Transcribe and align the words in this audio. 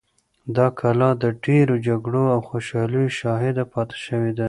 دا 0.55 0.67
کلا 0.79 1.09
د 1.23 1.25
ډېرو 1.45 1.75
جګړو 1.87 2.23
او 2.33 2.39
خوشحالیو 2.49 3.15
شاهده 3.19 3.63
پاتې 3.73 3.97
شوې 4.05 4.31
ده. 4.35 4.39